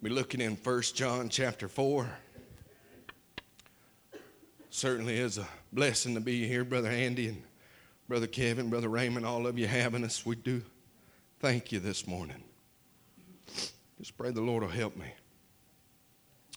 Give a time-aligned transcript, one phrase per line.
[0.00, 2.08] We're looking in 1 John chapter 4.
[4.70, 7.42] Certainly is a blessing to be here, Brother Andy and
[8.08, 10.24] Brother Kevin, Brother Raymond, all of you having us.
[10.24, 10.62] We do
[11.40, 12.40] thank you this morning.
[13.98, 15.06] Just pray the Lord will help me.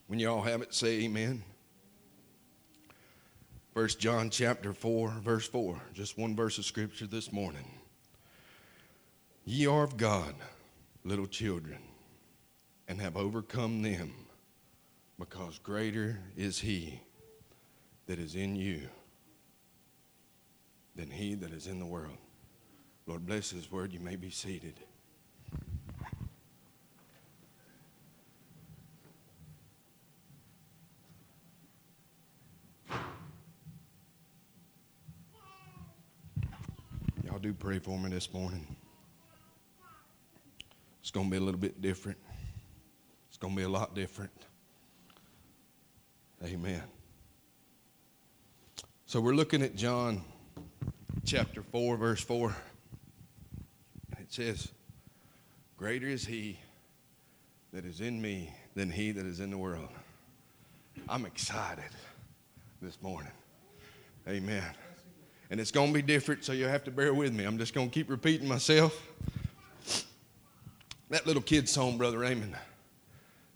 [0.06, 1.42] When you all have it, say amen.
[3.74, 5.82] First John chapter 4, verse 4.
[5.96, 7.66] Just one verse of scripture this morning.
[9.46, 10.36] Ye are of God,
[11.04, 11.80] little children,
[12.92, 14.14] and have overcome them,
[15.18, 17.00] because greater is he
[18.06, 18.82] that is in you
[20.98, 22.18] than he that is in the world.
[23.08, 23.94] Lord, bless his word.
[23.94, 24.74] You may be seated.
[37.24, 38.68] Y'all do pray for me this morning.
[41.00, 42.18] It's going to be a little bit different.
[43.42, 44.32] Going to be a lot different.
[46.46, 46.84] Amen.
[49.08, 50.24] So we're looking at John
[51.26, 52.56] chapter 4, verse 4.
[54.20, 54.68] It says,
[55.76, 56.60] Greater is he
[57.74, 59.90] that is in me than he that is in the world.
[61.10, 61.90] I'm excited
[62.80, 63.32] this morning.
[64.30, 64.64] Amen.
[65.50, 67.46] And it's going to be different, so you'll have to bear with me.
[67.46, 69.08] I'm just going to keep repeating myself.
[71.10, 72.56] That little kid song, Brother Raymond,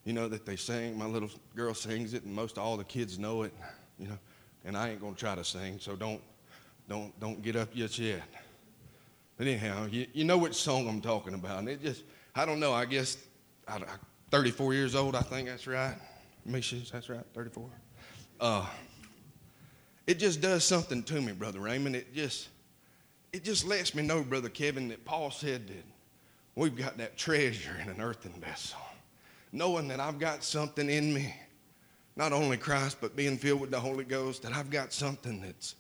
[0.06, 3.20] you know, that they sing, my little girl sings it, and most all the kids
[3.20, 3.54] know it,
[4.00, 4.18] you know,
[4.64, 6.22] and I ain't to try to sing, so don't,
[6.88, 8.22] don't, don't get up just yet.
[9.38, 12.04] But anyhow, you, you know which song I'm talking about, and it just,
[12.36, 13.18] I don't know, I guess,
[13.68, 13.98] I, I,
[14.30, 15.96] 34 years old, I think that's right.
[16.46, 17.68] Misha, that's right, 34.
[18.40, 18.66] Uh,
[20.06, 21.96] it just does something to me, Brother Raymond.
[21.96, 22.50] It just,
[23.34, 25.84] it just lets me know, Brother Kevin, that Paul said that
[26.54, 28.80] we've got that treasure in an earthen vessel.
[29.52, 31.34] Knowing that I've got something in me,
[32.16, 35.76] not only Christ, but being filled with the Holy Ghost, that I've got something that's,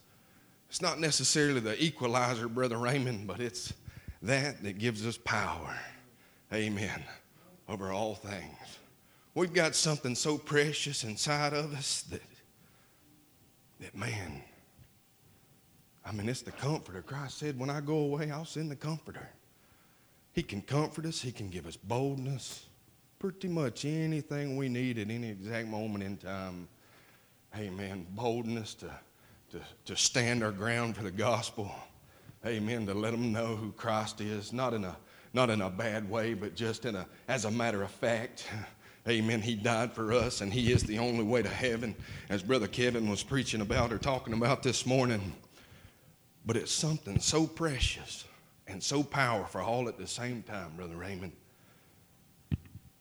[0.70, 3.74] it's not necessarily the equalizer, Brother Raymond, but it's
[4.22, 5.78] that that gives us power.
[6.54, 7.04] Amen.
[7.68, 8.80] Over all things.
[9.34, 12.22] We've got something so precious inside of us that,
[13.82, 14.42] that man,
[16.06, 17.02] I mean, it's the comforter.
[17.02, 19.30] Christ said, when I go away, I'll send the comforter.
[20.34, 22.66] He can comfort us, He can give us boldness,
[23.32, 26.68] pretty much anything we need at any exact moment in time.
[27.58, 28.06] Amen.
[28.12, 28.92] Boldness to,
[29.50, 31.72] to, to stand our ground for the gospel.
[32.46, 32.86] Amen.
[32.86, 34.96] To let them know who Christ is, not in a
[35.34, 38.48] not in a bad way, but just in a as a matter of fact.
[39.08, 39.42] Amen.
[39.42, 41.96] He died for us, and He is the only way to heaven,
[42.30, 45.34] as Brother Kevin was preaching about or talking about this morning.
[46.46, 48.26] But it's something so precious
[48.68, 51.32] and so powerful all at the same time, Brother Raymond.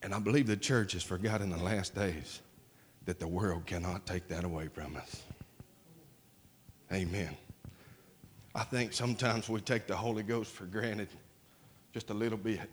[0.05, 2.43] And I believe the church has forgotten in the last days
[3.05, 5.23] that the world cannot take that away from us.
[6.93, 7.35] Amen.
[8.53, 11.07] I think sometimes we take the Holy Ghost for granted
[11.91, 12.69] just a little bit.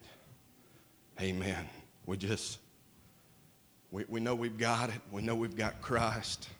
[1.22, 1.70] Amen.
[2.04, 2.58] We just,
[3.90, 5.00] we, we know we've got it.
[5.10, 6.50] We know we've got Christ.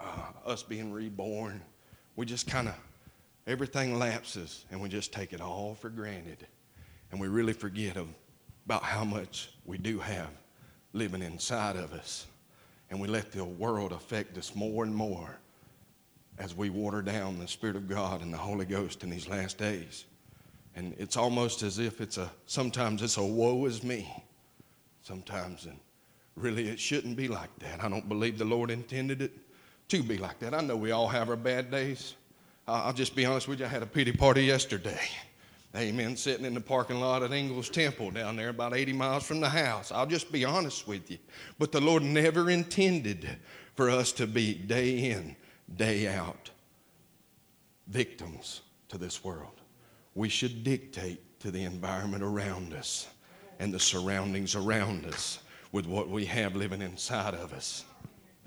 [0.00, 0.06] Uh,
[0.46, 1.60] us being reborn.
[2.16, 2.74] We just kind of
[3.46, 6.46] everything lapses and we just take it all for granted.
[7.12, 8.08] And we really forget of,
[8.66, 10.30] about how much we do have
[10.92, 12.26] living inside of us.
[12.90, 15.38] And we let the world affect us more and more
[16.38, 19.58] as we water down the Spirit of God and the Holy Ghost in these last
[19.58, 20.04] days.
[20.76, 24.12] And it's almost as if it's a, sometimes it's a woe is me.
[25.02, 25.78] Sometimes, and
[26.36, 27.82] really it shouldn't be like that.
[27.82, 29.32] I don't believe the Lord intended it
[29.88, 30.54] to be like that.
[30.54, 32.14] I know we all have our bad days.
[32.66, 35.00] I'll just be honest with you, I had a pity party yesterday.
[35.76, 36.16] Amen.
[36.16, 39.48] Sitting in the parking lot at Ingles Temple down there, about 80 miles from the
[39.48, 39.90] house.
[39.90, 41.18] I'll just be honest with you.
[41.58, 43.28] But the Lord never intended
[43.74, 45.34] for us to be day in,
[45.74, 46.50] day out
[47.88, 49.60] victims to this world.
[50.14, 53.08] We should dictate to the environment around us
[53.58, 55.40] and the surroundings around us
[55.72, 57.84] with what we have living inside of us.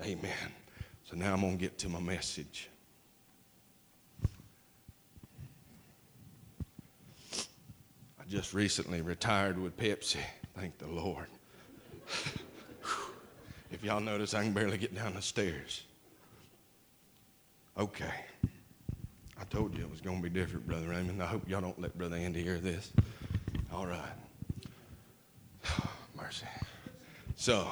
[0.02, 0.32] Amen.
[1.04, 2.70] So now I'm going to get to my message.
[8.28, 10.18] Just recently retired with Pepsi.
[10.54, 11.26] Thank the Lord.
[13.70, 15.84] if y'all notice, I can barely get down the stairs.
[17.78, 18.12] Okay.
[19.40, 21.22] I told you it was going to be different, Brother Raymond.
[21.22, 22.92] I hope y'all don't let Brother Andy hear this.
[23.72, 24.00] All right.
[26.16, 26.46] Mercy.
[27.36, 27.68] So,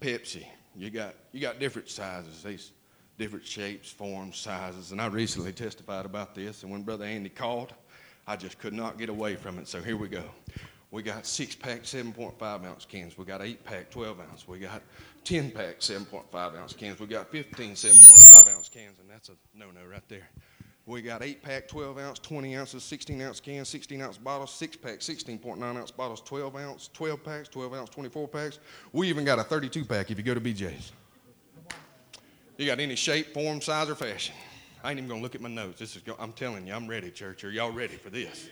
[0.00, 0.46] Pepsi,
[0.76, 2.70] you got you got different sizes, these
[3.18, 6.62] different shapes, forms, sizes, and I recently testified about this.
[6.62, 7.74] And when Brother Andy called,
[8.26, 9.68] I just could not get away from it.
[9.68, 10.24] So here we go.
[10.90, 13.16] We got six pack 7.5 ounce cans.
[13.16, 14.46] We got eight pack 12 ounce.
[14.46, 14.82] We got
[15.24, 17.00] 10 pack 7.5 ounce cans.
[17.00, 20.28] We got 15 7.5 ounce cans, and that's a no no right there.
[20.84, 24.76] We got 8 pack 12 ounce, 20 ounces, 16 ounce cans, 16 ounce bottles, 6
[24.76, 28.58] pack 16.9 ounce bottles, 12 ounce, 12 packs, 12 ounce, 24 packs.
[28.92, 30.92] We even got a 32 pack if you go to BJ's.
[32.58, 34.34] You got any shape, form, size, or fashion.
[34.82, 35.78] I ain't even gonna look at my notes.
[35.78, 37.44] This is, I'm telling you, I'm ready, church.
[37.44, 38.48] Are y'all ready for this?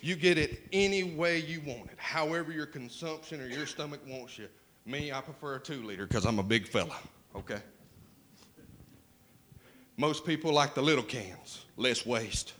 [0.00, 4.38] You get it any way you want it, however your consumption or your stomach wants
[4.38, 4.48] you.
[4.86, 6.96] Me, I prefer a two liter because I'm a big fella,
[7.34, 7.60] okay?
[9.96, 12.54] Most people like the little cans, less waste.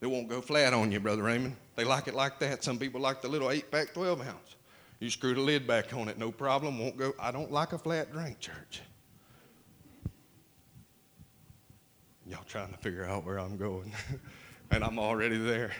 [0.00, 1.56] They won't go flat on you, Brother Raymond.
[1.76, 2.62] They like it like that.
[2.62, 4.56] Some people like the little 8 pack 12 ounce.
[5.00, 7.14] You screw the lid back on it, no problem, won't go.
[7.18, 8.82] I don't like a flat drink, church.
[12.26, 13.92] Y'all trying to figure out where I'm going,
[14.70, 15.72] and I'm already there.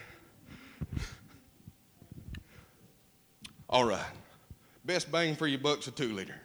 [3.69, 4.05] All right.
[4.85, 6.37] Best bang for your buck's a two liter.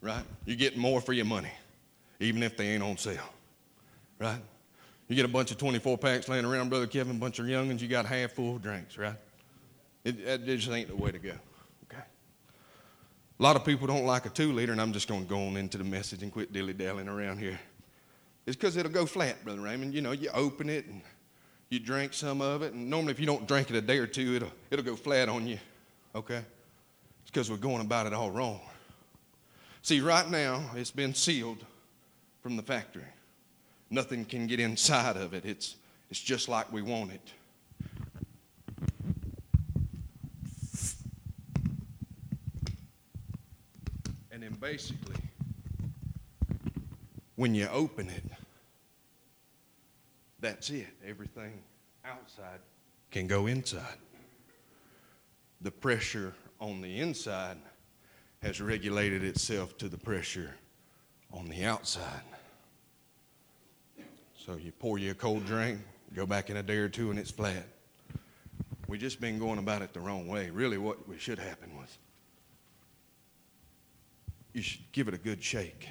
[0.00, 0.24] Right?
[0.46, 1.52] You're getting more for your money,
[2.20, 3.28] even if they ain't on sale.
[4.18, 4.40] Right?
[5.08, 7.80] You get a bunch of 24 packs laying around, Brother Kevin, a bunch of youngins,
[7.80, 9.16] you got half full drinks, right?
[10.02, 11.32] It, it just ain't the way to go.
[11.84, 12.02] Okay?
[13.38, 15.46] A lot of people don't like a two liter, and I'm just going to go
[15.46, 17.60] on into the message and quit dilly dallying around here.
[18.46, 19.94] It's because it'll go flat, Brother Raymond.
[19.94, 21.00] You know, you open it and
[21.70, 24.06] you drink some of it, and normally if you don't drink it a day or
[24.06, 25.58] two, it'll, it'll go flat on you,
[26.14, 26.42] okay?
[27.22, 28.60] It's because we're going about it all wrong.
[29.82, 31.64] See, right now, it's been sealed
[32.42, 33.02] from the factory.
[33.90, 35.44] Nothing can get inside of it.
[35.44, 35.76] It's,
[36.10, 37.32] it's just like we want it.
[44.30, 45.16] And then basically,
[47.36, 48.24] when you open it,
[50.40, 50.86] that's it.
[51.06, 51.62] Everything
[52.04, 52.60] outside
[53.10, 53.98] can go inside.
[55.60, 57.56] The pressure on the inside
[58.42, 60.54] has regulated itself to the pressure
[61.32, 62.22] on the outside.
[64.36, 65.80] So you pour you a cold drink,
[66.14, 67.66] go back in a day or two, and it's flat.
[68.86, 70.50] We just been going about it the wrong way.
[70.50, 71.98] Really, what we should happen was
[74.52, 75.88] you should give it a good shake.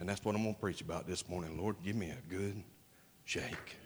[0.00, 1.58] And that's what I'm going to preach about this morning.
[1.58, 2.62] Lord, give me a good
[3.24, 3.76] shake.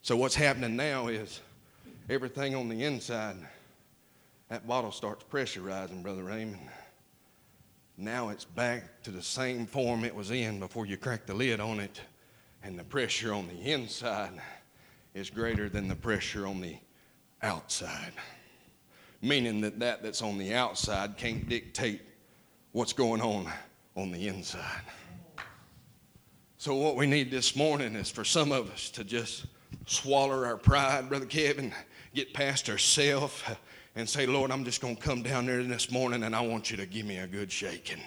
[0.00, 1.40] So, what's happening now is
[2.08, 3.36] everything on the inside,
[4.48, 6.68] that bottle starts pressurizing, Brother Raymond.
[7.98, 11.60] Now it's back to the same form it was in before you cracked the lid
[11.60, 12.00] on it,
[12.62, 14.32] and the pressure on the inside
[15.14, 16.76] is greater than the pressure on the
[17.42, 18.12] outside.
[19.20, 22.00] Meaning that that that's on the outside can't dictate
[22.72, 23.52] what's going on
[23.96, 24.82] on the inside.
[26.58, 29.46] So, what we need this morning is for some of us to just
[29.86, 31.72] swallow our pride, Brother Kevin,
[32.14, 33.42] get past ourselves,
[33.96, 36.70] and say, Lord, I'm just going to come down there this morning and I want
[36.70, 38.00] you to give me a good shaking.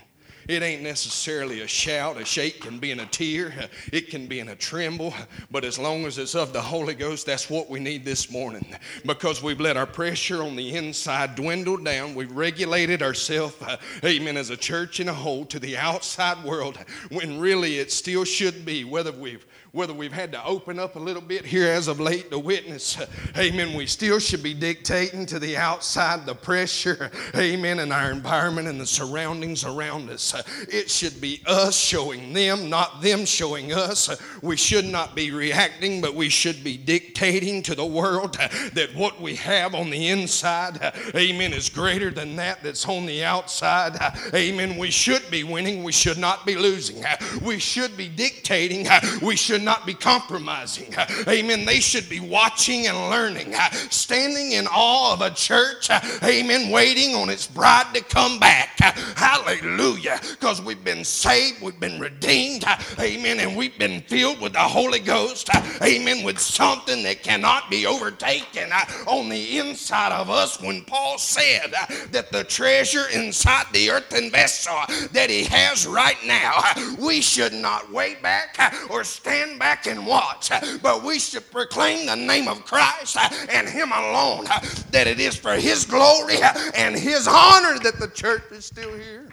[0.47, 2.19] It ain't necessarily a shout.
[2.19, 3.69] A shake can be in a tear.
[3.91, 5.13] It can be in a tremble.
[5.51, 8.65] But as long as it's of the Holy Ghost, that's what we need this morning.
[9.05, 12.15] Because we've let our pressure on the inside dwindle down.
[12.15, 16.77] We've regulated ourselves, uh, amen, as a church in a whole to the outside world
[17.09, 20.99] when really it still should be, whether we've whether we've had to open up a
[20.99, 22.95] little bit here as of late to witness,
[23.35, 28.67] amen, we still should be dictating to the outside the pressure, amen, in our environment
[28.67, 30.35] and the surroundings around us.
[30.69, 34.15] It should be us showing them, not them showing us.
[34.43, 38.35] We should not be reacting, but we should be dictating to the world
[38.73, 43.23] that what we have on the inside, amen, is greater than that that's on the
[43.23, 43.97] outside.
[44.35, 44.77] Amen.
[44.77, 47.03] We should be winning, we should not be losing.
[47.43, 48.87] We should be dictating,
[49.19, 50.93] we should not be compromising.
[51.27, 51.65] Amen.
[51.65, 53.53] They should be watching and learning,
[53.89, 55.89] standing in awe of a church.
[56.23, 56.69] Amen.
[56.69, 58.79] Waiting on its bride to come back.
[59.15, 60.19] Hallelujah.
[60.31, 62.65] Because we've been saved, we've been redeemed.
[62.99, 63.39] Amen.
[63.39, 65.49] And we've been filled with the Holy Ghost.
[65.81, 66.23] Amen.
[66.23, 68.71] With something that cannot be overtaken
[69.07, 71.73] on the inside of us when Paul said
[72.11, 74.77] that the treasure inside the earthen vessel
[75.11, 76.61] that he has right now,
[76.99, 78.57] we should not wait back
[78.89, 83.17] or stand back and watch, but we should proclaim the name of Christ
[83.49, 84.45] and Him alone,
[84.91, 86.37] that it is for His glory
[86.75, 89.29] and His honor that the church is still here.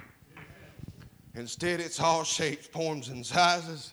[1.34, 3.92] Instead, it's all shapes, forms, and sizes.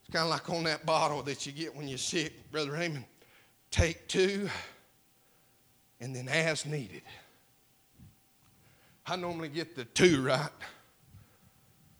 [0.00, 3.04] It's kind of like on that bottle that you get when you're sick, Brother Raymond.
[3.70, 4.48] Take two
[6.00, 7.02] and then as needed.
[9.06, 10.50] I normally get the two right,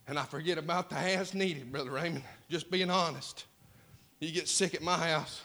[0.09, 3.45] and I forget about the as needed, Brother Raymond, just being honest.
[4.21, 5.43] You get sick at my house,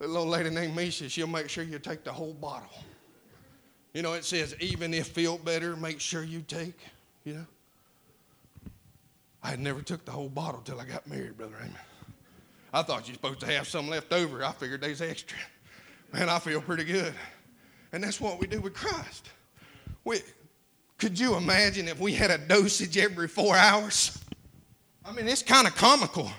[0.00, 2.70] a little lady named Misha, she'll make sure you take the whole bottle.
[3.92, 6.78] You know, it says, even if feel better, make sure you take,
[7.24, 7.46] you know.
[9.42, 11.76] I had never took the whole bottle till I got married, Brother Raymond.
[12.72, 14.42] I thought you're supposed to have some left over.
[14.42, 15.36] I figured there's extra.
[16.12, 17.12] Man, I feel pretty good.
[17.92, 19.28] And that's what we do with Christ.
[20.04, 20.20] We,
[20.96, 24.18] could you imagine if we had a dosage every four hours?
[25.04, 26.30] I mean, it's kind of comical.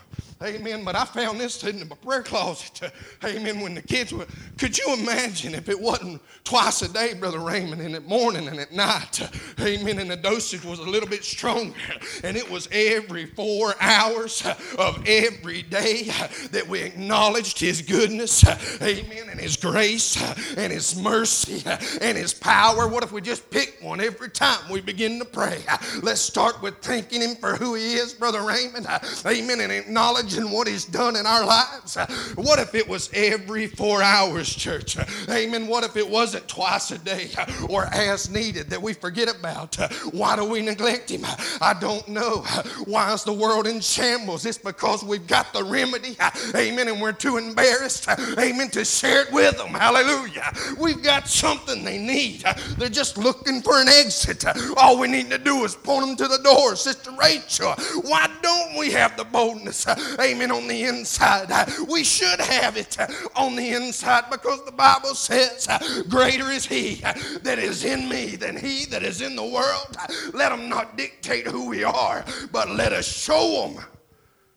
[0.43, 0.83] Amen.
[0.83, 2.91] But I found this in my prayer closet.
[3.23, 3.61] Amen.
[3.61, 7.81] When the kids were, could you imagine if it wasn't twice a day, Brother Raymond,
[7.81, 9.21] in the morning and at night?
[9.61, 9.99] Amen.
[9.99, 11.73] And the dosage was a little bit stronger.
[12.23, 14.45] And it was every four hours
[14.77, 16.03] of every day
[16.51, 18.45] that we acknowledged His goodness.
[18.81, 19.29] Amen.
[19.29, 20.21] And His grace
[20.57, 21.63] and His mercy
[22.01, 22.87] and His power.
[22.87, 25.63] What if we just pick one every time we begin to pray?
[26.01, 28.87] Let's start with thanking Him for who He is, Brother Raymond.
[29.25, 29.59] Amen.
[29.59, 31.95] And acknowledge and what He's done in our lives.
[32.35, 34.97] What if it was every four hours, church?
[35.29, 35.67] Amen.
[35.67, 37.29] What if it wasn't twice a day
[37.69, 39.75] or as needed that we forget about?
[40.11, 41.25] Why do we neglect Him?
[41.61, 42.39] I don't know.
[42.85, 44.45] Why is the world in shambles?
[44.45, 46.15] It's because we've got the remedy.
[46.55, 46.87] Amen.
[46.87, 48.07] And we're too embarrassed.
[48.37, 48.69] Amen.
[48.71, 49.69] To share it with them.
[49.69, 50.51] Hallelujah.
[50.79, 52.43] We've got something they need.
[52.77, 54.45] They're just looking for an exit.
[54.77, 56.75] All we need to do is point them to the door.
[56.75, 59.85] Sister Rachel, why don't we have the boldness?
[60.19, 61.49] Amen, on the inside.
[61.89, 62.97] We should have it
[63.35, 65.67] on the inside because the Bible says,
[66.09, 66.95] Greater is He
[67.43, 69.97] that is in me than He that is in the world.
[70.33, 73.85] Let them not dictate who we are, but let us show them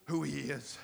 [0.06, 0.78] who He is.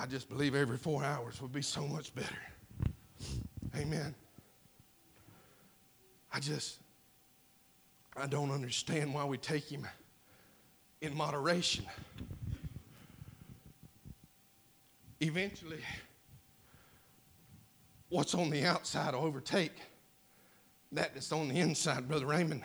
[0.00, 2.38] I just believe every four hours would be so much better.
[3.76, 4.14] Amen.
[6.32, 6.78] I just,
[8.20, 9.86] I don't understand why we take him
[11.00, 11.86] in moderation.
[15.20, 15.80] Eventually,
[18.08, 19.72] what's on the outside will overtake
[20.92, 22.62] that that's on the inside, Brother Raymond.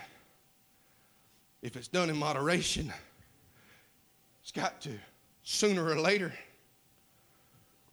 [1.62, 2.92] If it's done in moderation,
[4.42, 4.92] it's got to.
[5.44, 6.34] Sooner or later,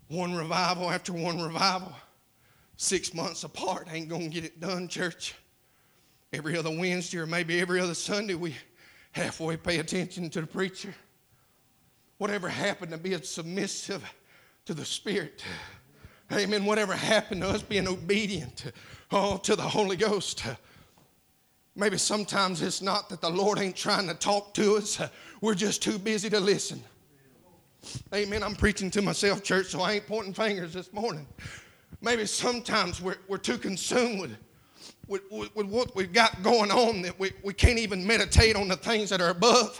[0.08, 1.92] one revival after one revival,
[2.76, 5.34] six months apart, ain't to get it done, church
[6.32, 8.56] every other Wednesday or maybe every other Sunday, we
[9.12, 10.94] halfway pay attention to the preacher.
[12.18, 14.02] Whatever happened to being submissive
[14.66, 15.42] to the Spirit.
[16.32, 16.64] Amen.
[16.64, 18.72] Whatever happened to us being obedient to,
[19.10, 20.44] oh, to the Holy Ghost.
[21.74, 25.00] Maybe sometimes it's not that the Lord ain't trying to talk to us,
[25.40, 26.82] we're just too busy to listen.
[28.14, 28.42] Amen.
[28.42, 31.26] I'm preaching to myself, church, so I ain't pointing fingers this morning.
[32.02, 34.36] Maybe sometimes we're, we're too consumed with
[35.10, 38.68] with, with, with what we've got going on that we, we can't even meditate on
[38.68, 39.78] the things that are above.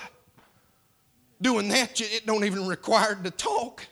[1.40, 3.87] Doing that, it don't even require to talk.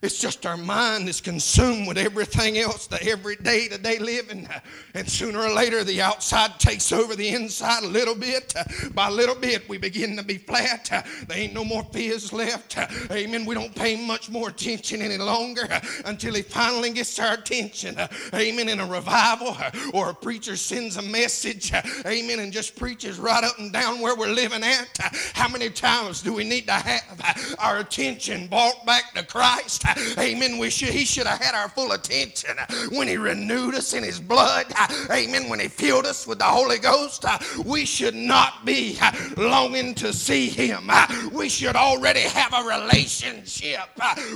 [0.00, 4.48] It's just our mind is consumed with everything else, the everyday, the day living.
[4.94, 8.54] And sooner or later, the outside takes over the inside a little bit.
[8.94, 10.88] By a little bit, we begin to be flat.
[11.26, 12.78] There ain't no more fizz left.
[13.10, 13.44] Amen.
[13.44, 15.66] We don't pay much more attention any longer
[16.04, 17.96] until he finally gets our attention.
[18.32, 18.68] Amen.
[18.68, 19.56] In a revival
[19.92, 21.72] or a preacher sends a message.
[22.06, 22.38] Amen.
[22.38, 24.96] And just preaches right up and down where we're living at.
[25.34, 29.86] How many times do we need to have our attention brought back to Christ?
[30.18, 30.58] Amen.
[30.58, 32.56] We should, he should have had our full attention
[32.90, 34.66] when he renewed us in his blood.
[35.10, 35.48] Amen.
[35.48, 37.24] When he filled us with the Holy Ghost,
[37.64, 38.98] we should not be
[39.36, 40.90] longing to see him.
[41.32, 43.88] We should already have a relationship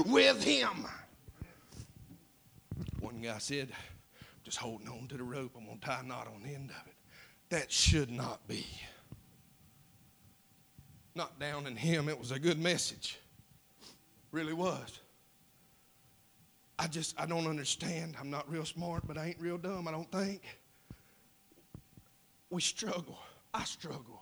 [0.06, 0.86] with him.
[3.00, 3.70] One guy said,
[4.44, 6.70] just holding on to the rope, I'm going to tie a knot on the end
[6.70, 6.94] of it.
[7.50, 8.66] That should not be.
[11.14, 13.18] Not down in him, it was a good message.
[14.30, 15.00] Really was.
[16.82, 18.16] I just, I don't understand.
[18.18, 20.42] I'm not real smart, but I ain't real dumb, I don't think.
[22.50, 23.20] We struggle.
[23.54, 24.20] I struggle.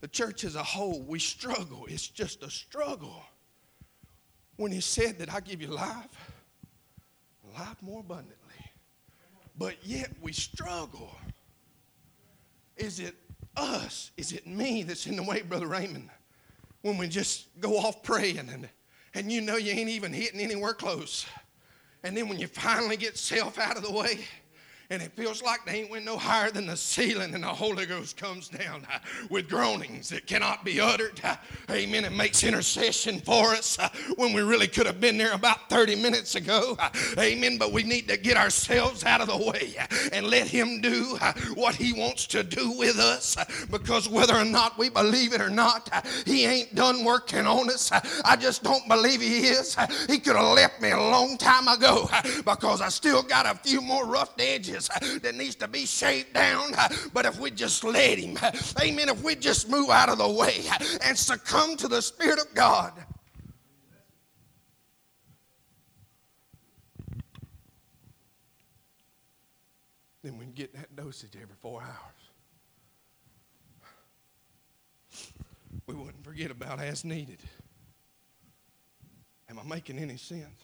[0.00, 1.86] The church as a whole, we struggle.
[1.88, 3.24] It's just a struggle.
[4.54, 6.30] When he said that I give you life,
[7.58, 8.36] life more abundantly,
[9.58, 11.16] but yet we struggle.
[12.76, 13.16] Is it
[13.56, 14.12] us?
[14.16, 16.08] Is it me that's in the way, Brother Raymond?
[16.82, 18.68] When we just go off praying and,
[19.12, 21.26] and you know you ain't even hitting anywhere close.
[22.02, 24.20] And then when you finally get self out of the way
[24.90, 27.86] and it feels like they ain't went no higher than the ceiling, and the Holy
[27.86, 28.98] Ghost comes down uh,
[29.30, 31.20] with groanings that cannot be uttered.
[31.22, 31.36] Uh,
[31.70, 32.04] amen.
[32.04, 35.94] It makes intercession for us uh, when we really could have been there about 30
[35.94, 36.76] minutes ago.
[36.78, 37.56] Uh, amen.
[37.56, 41.16] But we need to get ourselves out of the way uh, and let Him do
[41.20, 43.36] uh, what He wants to do with us
[43.70, 45.88] because whether or not we believe it or not,
[46.26, 47.92] He ain't done working on us.
[48.24, 49.76] I just don't believe He is.
[50.08, 52.10] He could have left me a long time ago
[52.44, 56.32] because I still got a few more rough edges Uh, that needs to be shaved
[56.32, 56.72] down.
[56.74, 60.18] Uh, but if we just let Him, uh, amen, if we just move out of
[60.18, 60.62] the way
[61.04, 62.92] and succumb to the Spirit of God.
[70.22, 72.20] Then we can get that dosage every four hours.
[75.86, 77.40] We wouldn't forget about as needed.
[79.48, 80.62] Am I making any sense?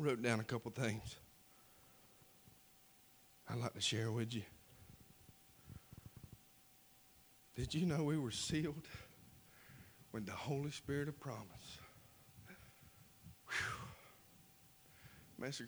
[0.00, 1.16] Wrote down a couple things
[3.48, 4.42] I'd like to share with you.
[7.56, 8.86] Did you know we were sealed
[10.12, 11.78] with the Holy Spirit of promise?
[13.48, 13.66] Whew.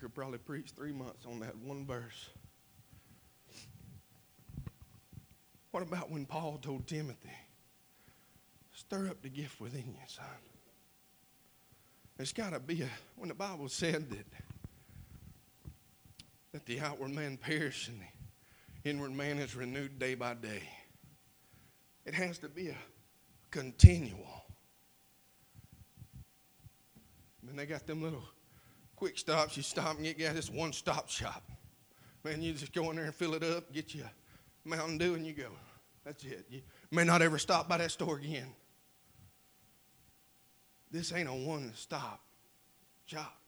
[0.01, 2.31] Could probably preach three months on that one verse.
[5.73, 7.37] What about when Paul told Timothy,
[8.73, 10.25] stir up the gift within you, son?
[12.23, 14.26] There's got to be a, when the Bible said that,
[16.52, 20.62] that the outward man perish and the inward man is renewed day by day,
[22.07, 22.76] it has to be a
[23.50, 24.45] continual.
[27.49, 28.23] And they got them little
[28.95, 29.57] quick stops.
[29.57, 30.37] You stop and get gas.
[30.37, 31.43] It's one stop shop.
[32.23, 35.17] Man, you just go in there and fill it up, get you a Mountain Dew,
[35.17, 35.49] and you go.
[36.05, 36.47] That's it.
[36.49, 36.61] You
[36.93, 38.47] may not ever stop by that store again.
[40.93, 42.21] This ain't a one stop
[43.07, 43.41] shop,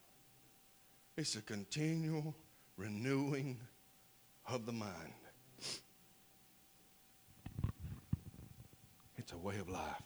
[1.16, 2.34] it's a continual
[2.76, 3.58] renewing
[4.48, 5.12] of the mind.
[9.16, 10.02] It's a way of life.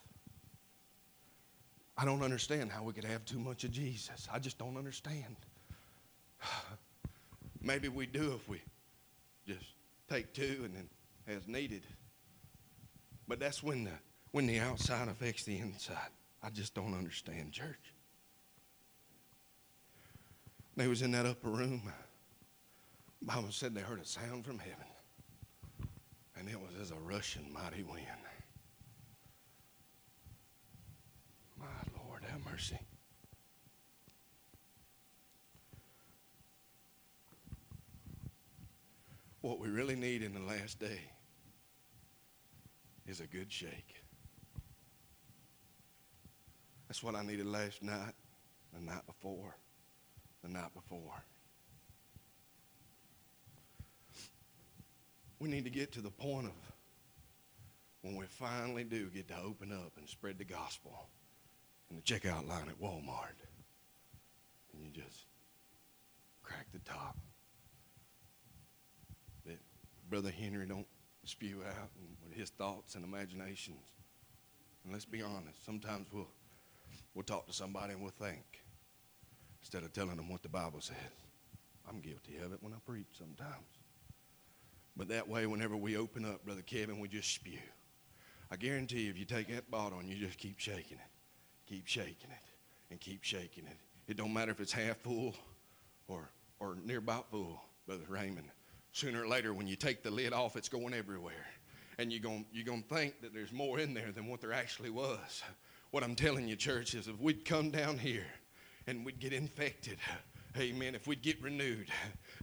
[1.97, 4.29] I don't understand how we could have too much of Jesus.
[4.33, 5.35] I just don't understand.
[7.63, 8.63] Maybe we do if we
[9.47, 9.65] just
[10.09, 10.89] take two and then
[11.27, 11.83] as needed.
[13.27, 13.93] But that's when the
[14.31, 16.11] when the outside affects the inside.
[16.43, 17.95] I just don't understand church.
[20.77, 21.93] They was in that upper room.
[23.21, 24.87] Bible said they heard a sound from heaven.
[26.39, 28.07] And it was as a rushing mighty wind.
[31.59, 32.79] My Lord, have mercy.
[39.41, 41.01] What we really need in the last day
[43.07, 44.05] is a good shake.
[46.89, 48.15] That's what I needed last night,
[48.73, 49.55] the night before,
[50.43, 51.23] the night before.
[55.39, 56.53] We need to get to the point of
[58.01, 61.09] when we finally do get to open up and spread the gospel
[61.91, 63.37] in the checkout line at Walmart.
[64.73, 65.27] And you just
[66.43, 67.19] crack the top.
[69.45, 69.59] That
[70.09, 70.87] Brother Henry don't
[71.25, 71.91] spew out
[72.27, 73.85] with his thoughts and imaginations.
[74.85, 76.29] And let's be honest, sometimes we'll
[77.19, 78.63] We'll talk to somebody and we'll think
[79.61, 80.95] instead of telling them what the Bible says.
[81.89, 83.67] I'm guilty of it when I preach sometimes.
[84.97, 87.59] But that way, whenever we open up, Brother Kevin, we just spew.
[88.53, 91.11] I guarantee you, if you take that bottle and you just keep shaking it,
[91.67, 92.47] keep shaking it,
[92.93, 95.35] and keep shaking it, it don't matter if it's half full
[96.07, 98.47] or, or near about full, Brother Raymond.
[98.93, 101.47] Sooner or later, when you take the lid off, it's going everywhere.
[101.99, 104.91] And you're going you're gonna think that there's more in there than what there actually
[104.91, 105.43] was.
[105.91, 108.27] What I'm telling you, church, is if we'd come down here
[108.87, 109.97] and we'd get infected,
[110.59, 111.89] amen, if we'd get renewed,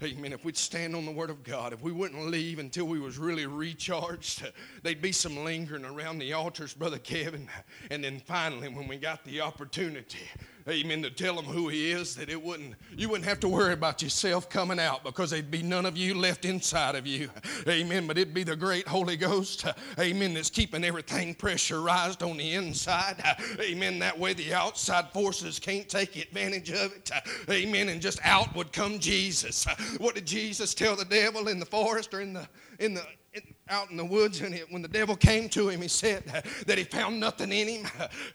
[0.02, 3.00] amen, if we'd stand on the Word of God, if we wouldn't leave until we
[3.00, 7.48] was really recharged, there'd be some lingering around the altars, Brother Kevin.
[7.92, 10.28] And then finally, when we got the opportunity,
[10.70, 13.74] amen, to tell him who he is, that it wouldn't, you wouldn't have to worry
[13.74, 17.30] about yourself coming out because there'd be none of you left inside of you.
[17.68, 18.08] Amen.
[18.08, 19.66] But it'd be the great Holy Ghost,
[20.00, 23.24] amen, that's keeping everything pressurized on the inside.
[23.60, 24.00] Amen.
[24.00, 27.12] That way the outside forces can't take advantage of it.
[27.50, 27.90] Amen.
[27.90, 29.66] And just out would come Jesus.
[29.98, 32.48] What did Jesus tell the devil in the forest or in the
[32.80, 33.06] in the
[33.70, 36.24] out in the woods, and it, when the devil came to him, he said
[36.68, 37.88] that he found nothing in him.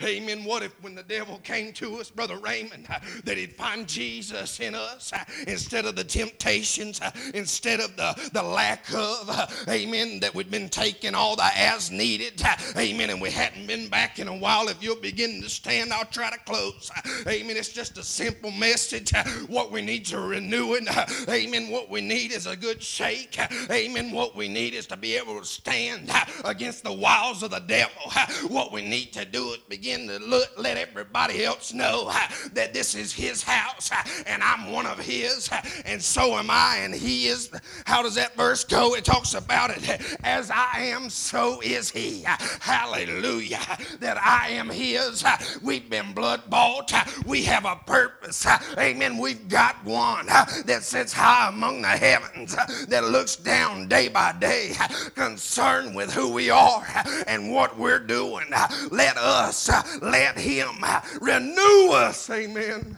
[0.03, 0.43] Amen.
[0.45, 2.89] What if when the devil came to us, Brother Raymond,
[3.25, 5.13] that he'd find Jesus in us
[5.47, 7.01] instead of the temptations,
[7.33, 9.31] instead of the, the lack of,
[9.69, 12.43] amen, that we'd been taking all the as needed,
[12.77, 14.69] amen, and we hadn't been back in a while.
[14.69, 16.91] If you'll begin to stand, I'll try to close.
[17.29, 17.57] Amen.
[17.57, 19.13] It's just a simple message.
[19.47, 20.89] What we need to renew it.
[21.29, 21.71] Amen.
[21.71, 23.39] What we need is a good shake.
[23.71, 24.11] Amen.
[24.11, 26.11] What we need is to be able to stand
[26.45, 28.11] against the wiles of the devil.
[28.49, 32.13] What we need to do is begin to look, let everybody else know
[32.53, 33.91] that this is his house
[34.27, 35.51] and I'm one of his
[35.85, 37.51] and so am I and he is.
[37.87, 38.95] How does that verse go?
[38.95, 42.25] It talks about it as I am, so is he.
[42.61, 43.61] Hallelujah.
[44.01, 45.25] That I am his.
[45.63, 46.93] We've been blood bought.
[47.27, 48.47] We have a purpose.
[48.79, 49.19] Amen.
[49.19, 52.57] We've got one that sits high among the heavens,
[52.87, 54.73] that looks down day by day,
[55.11, 56.87] concerned with who we are
[57.27, 58.47] and what we're doing.
[58.91, 59.71] Let us,
[60.01, 60.85] let Him
[61.21, 62.29] renew us.
[62.31, 62.97] Amen.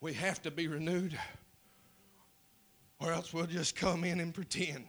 [0.00, 1.18] We have to be renewed,
[3.00, 4.84] or else we'll just come in and pretend.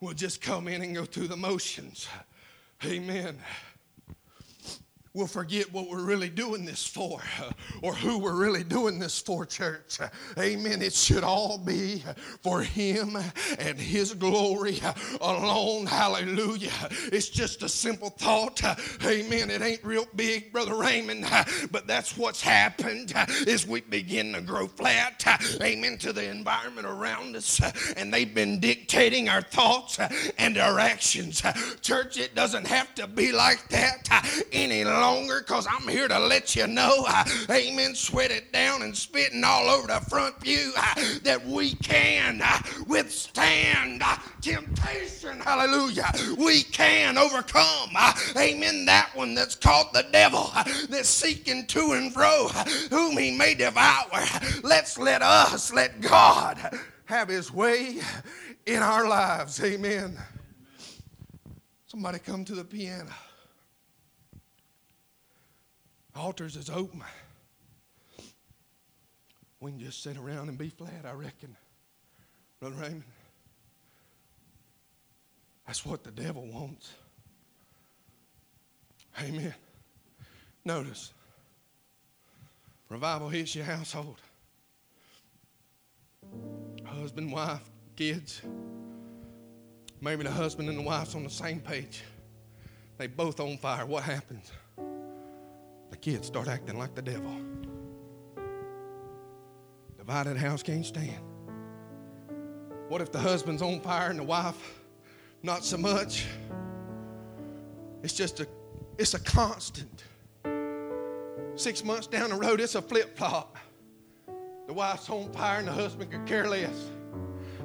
[0.00, 2.08] We'll just come in and go through the motions.
[2.84, 3.38] Amen
[5.12, 7.20] we'll forget what we're really doing this for
[7.82, 9.98] or who we're really doing this for, church.
[10.38, 10.82] Amen.
[10.82, 12.04] It should all be
[12.42, 13.16] for Him
[13.58, 14.80] and His glory
[15.20, 15.86] alone.
[15.86, 16.70] Hallelujah.
[17.12, 18.62] It's just a simple thought.
[19.04, 19.50] Amen.
[19.50, 21.26] It ain't real big, Brother Raymond,
[21.70, 23.12] but that's what's happened
[23.46, 25.24] is we begin to grow flat.
[25.60, 25.98] Amen.
[25.98, 27.60] To the environment around us,
[27.96, 29.98] and they've been dictating our thoughts
[30.38, 31.42] and our actions.
[31.80, 34.08] Church, it doesn't have to be like that
[34.52, 37.06] any longer longer because I'm here to let you know,
[37.50, 42.40] amen, sweat it down and spitting all over the front view uh, that we can
[42.42, 45.40] uh, withstand uh, temptation.
[45.40, 46.10] Hallelujah.
[46.38, 50.50] We can overcome, uh, amen, that one that's called the devil
[50.88, 52.48] that's seeking to and fro
[52.90, 54.24] whom he may devour.
[54.62, 58.00] Let's let us, let God have his way
[58.66, 59.62] in our lives.
[59.62, 60.16] Amen.
[61.86, 63.10] Somebody come to the piano.
[66.16, 67.02] Altars is open.
[69.60, 71.56] We can just sit around and be flat, I reckon.
[72.60, 73.04] Brother Raymond.
[75.66, 76.92] That's what the devil wants.
[79.22, 79.54] Amen.
[80.64, 81.12] Notice,
[82.88, 84.20] revival hits your household.
[86.84, 87.62] Husband, wife,
[87.96, 88.42] kids.
[90.00, 92.02] Maybe the husband and the wife's on the same page.
[92.98, 93.86] They both on fire.
[93.86, 94.50] What happens?
[95.90, 97.34] The kids start acting like the devil.
[99.98, 101.22] Divided house can't stand.
[102.88, 104.80] What if the husband's on fire and the wife
[105.42, 106.26] not so much?
[108.02, 108.48] It's just a
[108.98, 110.04] it's a constant.
[111.54, 113.56] Six months down the road, it's a flip flop.
[114.66, 116.90] The wife's on fire and the husband could care less.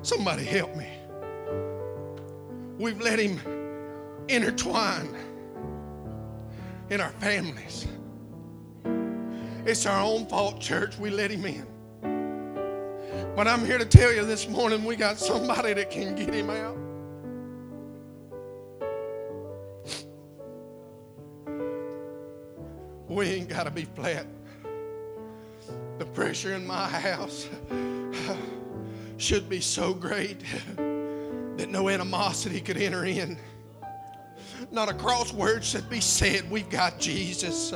[0.02, 0.88] Somebody help me.
[2.78, 3.40] We've let him
[4.28, 5.16] intertwine
[6.90, 7.88] in our families.
[9.66, 10.96] It's our own fault, church.
[11.00, 11.66] We let him in.
[13.36, 16.52] But I'm here to tell you this morning we got somebody that can get him
[16.52, 16.78] out.
[23.08, 24.28] We ain't got to be flat.
[25.98, 27.50] The pressure in my house
[29.18, 30.42] should be so great
[30.78, 33.36] that no animosity could enter in.
[34.70, 36.52] Not a cross word should be said.
[36.52, 37.74] We've got Jesus.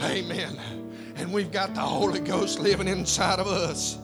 [0.00, 0.83] Amen
[1.16, 3.98] and we've got the Holy Ghost living inside of us.